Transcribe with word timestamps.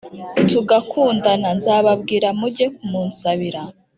tugakundana, 0.49 1.49
nzababwira 1.57 2.27
muge 2.39 2.65
kumunsabira”. 2.75 3.61